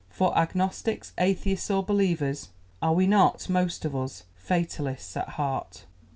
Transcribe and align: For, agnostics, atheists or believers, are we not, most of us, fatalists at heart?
For, 0.09 0.35
agnostics, 0.35 1.13
atheists 1.19 1.69
or 1.69 1.83
believers, 1.85 2.49
are 2.81 2.95
we 2.95 3.05
not, 3.05 3.47
most 3.49 3.85
of 3.85 3.95
us, 3.95 4.23
fatalists 4.33 5.15
at 5.15 5.29
heart? 5.29 5.85